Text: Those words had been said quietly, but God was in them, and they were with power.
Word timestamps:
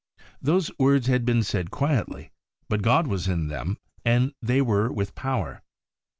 Those 0.41 0.71
words 0.79 1.05
had 1.05 1.25
been 1.25 1.43
said 1.43 1.69
quietly, 1.69 2.31
but 2.67 2.81
God 2.81 3.05
was 3.05 3.27
in 3.27 3.49
them, 3.49 3.77
and 4.03 4.33
they 4.41 4.59
were 4.59 4.91
with 4.91 5.13
power. 5.13 5.61